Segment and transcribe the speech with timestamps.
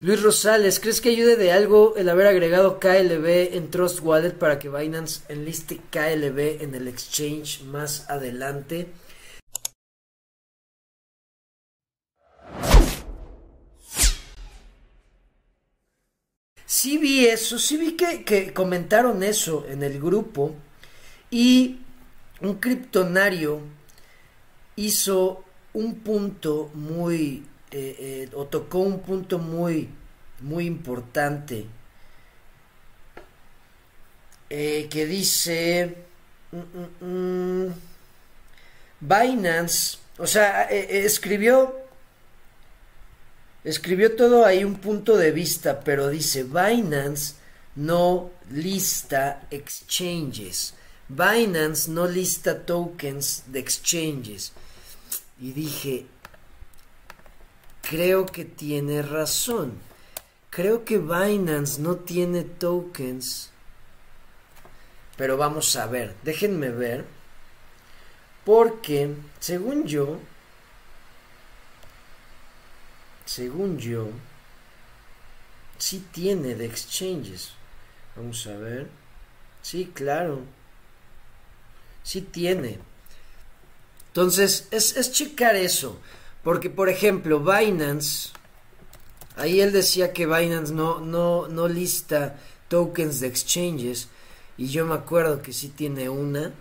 [0.00, 4.60] Luis Rosales, ¿crees que ayude de algo el haber agregado KLB en Trust Wallet para
[4.60, 8.86] que Binance enliste KLB en el exchange más adelante?
[16.64, 20.54] Sí vi eso, sí vi que, comentaron eso en el grupo
[21.28, 21.80] y
[22.40, 23.62] un criptonario
[24.76, 25.42] hizo
[25.72, 29.88] un punto muy eh, eh, o tocó un punto muy,
[30.40, 31.66] muy importante
[34.48, 35.94] eh, que dice
[36.52, 37.74] mm, mm, mm,
[39.00, 41.76] Binance, o sea, escribió
[43.64, 47.34] escribió todo ahí un punto de vista, pero dice Binance
[47.76, 50.74] no lista exchanges.
[51.08, 54.52] Binance no lista tokens de exchanges.
[55.40, 56.06] Y dije,
[57.88, 59.72] creo que tiene razón.
[60.50, 63.50] Creo que Binance no tiene tokens.
[65.16, 67.06] Pero vamos a ver, déjenme ver.
[68.44, 70.18] Porque, según yo,
[73.24, 74.08] según yo,
[75.78, 77.52] sí tiene de exchanges.
[78.16, 78.88] Vamos a ver.
[79.62, 80.42] Sí, claro.
[82.02, 82.78] Sí tiene.
[84.08, 85.98] Entonces, es, es checar eso.
[86.48, 88.30] Porque, por ejemplo, Binance,
[89.36, 94.08] ahí él decía que Binance no, no, no lista tokens de exchanges.
[94.56, 96.54] Y yo me acuerdo que sí tiene una.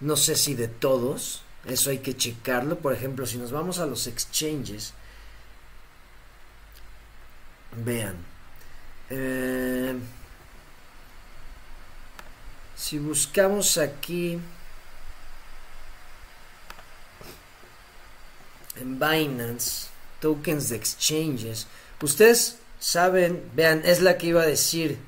[0.00, 1.42] No sé si de todos.
[1.66, 2.78] Eso hay que checarlo.
[2.78, 4.94] Por ejemplo, si nos vamos a los exchanges.
[7.84, 8.16] Vean.
[9.10, 9.94] Eh,
[12.74, 14.40] si buscamos aquí.
[18.76, 19.88] En Binance,
[20.20, 21.66] tokens de exchanges.
[22.02, 24.98] Ustedes saben, vean, es la que iba a decir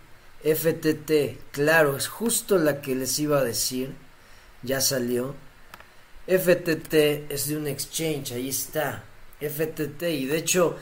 [0.42, 3.94] FTT, claro, es justo la que les iba a decir,
[4.62, 5.34] ya salió.
[6.26, 9.05] FTT es de un exchange, ahí está,
[9.41, 10.76] FTT, y de hecho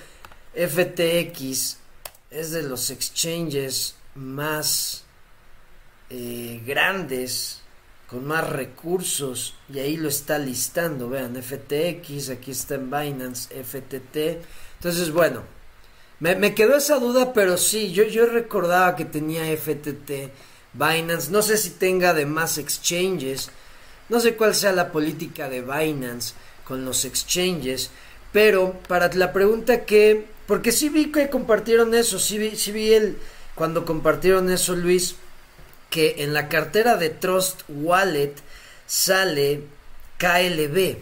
[0.54, 1.78] FTX
[2.30, 5.04] es de los exchanges más
[6.10, 7.63] eh, grandes
[8.14, 14.40] con más recursos y ahí lo está listando, vean, FTX, aquí está en Binance, FTT.
[14.76, 15.42] Entonces, bueno,
[16.20, 20.30] me, quedó esa duda, pero sí, yo, yo recordaba que tenía FTT,
[20.74, 23.50] Binance, no sé si tenga de más exchanges,
[24.08, 27.90] no sé cuál sea la política de Binance con los exchanges,
[28.32, 32.92] pero para la pregunta que, porque sí vi que compartieron eso, sí vi, sí vi
[32.94, 33.18] el,
[33.56, 35.16] cuando compartieron eso Luis,
[35.94, 38.34] que en la cartera de Trust Wallet
[38.84, 39.62] sale
[40.18, 40.96] KLB.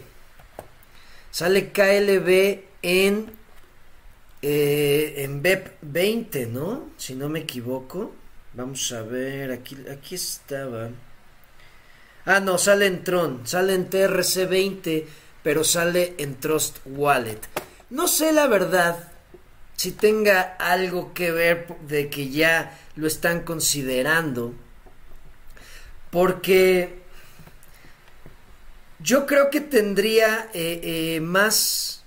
[1.31, 3.31] Sale KLB en,
[4.43, 6.91] eh, en BEP 20, ¿no?
[6.95, 8.13] Si no me equivoco.
[8.53, 10.89] Vamos a ver, aquí, aquí estaba.
[12.25, 15.07] Ah, no, sale en Tron, sale en TRC 20,
[15.41, 17.39] pero sale en Trust Wallet.
[17.89, 19.11] No sé la verdad
[19.75, 24.53] si tenga algo que ver de que ya lo están considerando
[26.13, 26.93] porque
[28.99, 32.03] yo creo que tendría eh, eh, más,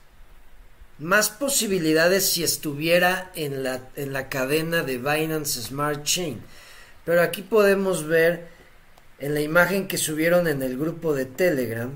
[1.01, 6.41] más posibilidades si estuviera en la, en la cadena de Binance Smart Chain.
[7.05, 8.47] Pero aquí podemos ver
[9.19, 11.91] en la imagen que subieron en el grupo de Telegram,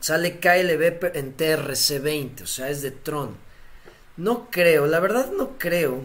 [0.00, 3.38] sale KLB en TRC20, o sea, es de Tron.
[4.18, 6.02] No creo, la verdad no creo.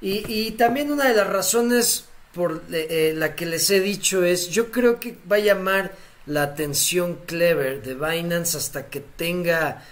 [0.00, 2.06] Y, y también una de las razones
[2.36, 6.42] por eh, la que les he dicho es, yo creo que va a llamar la
[6.42, 9.82] atención Clever de Binance hasta que tenga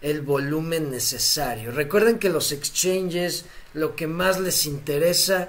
[0.00, 1.72] el volumen necesario.
[1.72, 5.48] Recuerden que los exchanges lo que más les interesa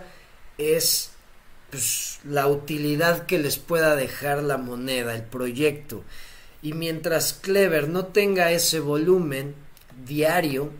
[0.57, 1.11] es
[1.69, 6.03] pues, la utilidad que les pueda dejar la moneda, el proyecto.
[6.63, 9.53] Y mientras Clever no tenga ese volumen
[10.03, 10.71] diario,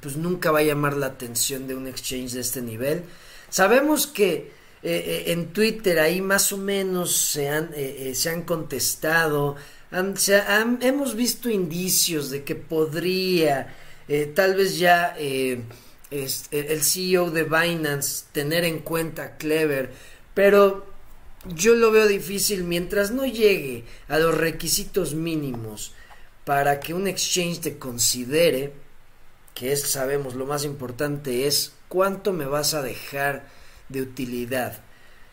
[0.00, 3.04] pues nunca va a llamar la atención de un exchange de este nivel.
[3.48, 8.42] Sabemos que eh, eh, en Twitter ahí más o menos se han, eh, se han
[8.42, 9.54] contestado,
[9.92, 13.76] hemos visto indicios de que podría
[14.34, 19.92] tal vez ya el CEO de Binance tener en cuenta Clever,
[20.34, 20.86] pero
[21.46, 25.94] yo lo veo difícil mientras no llegue a los requisitos mínimos
[26.44, 28.72] para que un exchange te considere,
[29.54, 33.46] que es, sabemos, lo más importante es cuánto me vas a dejar
[33.92, 34.80] de utilidad.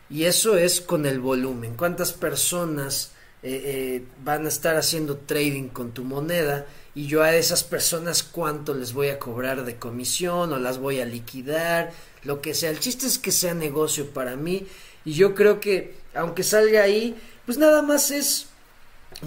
[0.08, 1.74] Y eso es con el volumen.
[1.76, 3.12] ¿Cuántas personas
[3.42, 8.22] eh, eh, van a estar haciendo trading con tu moneda y yo a esas personas
[8.22, 11.92] cuánto les voy a cobrar de comisión o las voy a liquidar,
[12.22, 12.68] lo que sea.
[12.70, 14.66] El chiste es que sea negocio para mí
[15.06, 17.16] y yo creo que aunque salga ahí,
[17.46, 18.48] pues nada más es,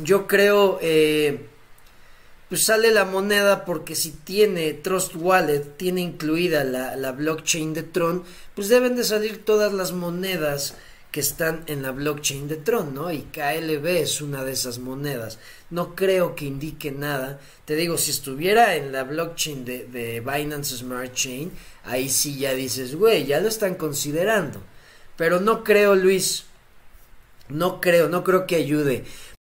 [0.04, 1.48] yo creo, eh,
[2.54, 7.82] pues sale la moneda porque si tiene Trust Wallet, tiene incluida la, la blockchain de
[7.82, 8.24] Tron,
[8.54, 10.76] pues deben de salir todas las monedas
[11.10, 13.12] que están en la blockchain de Tron, ¿no?
[13.12, 15.40] Y KLB es una de esas monedas.
[15.72, 17.40] No creo que indique nada.
[17.66, 21.52] Te digo, si estuviera en la blockchain de, de Binance Smart Chain,
[21.86, 24.62] ahí sí ya dices, güey, ya lo están considerando.
[25.18, 26.44] Pero no creo, Luis.
[27.50, 29.06] No creo, no creo que ayude.